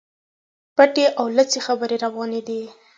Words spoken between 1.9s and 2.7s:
رواني دي.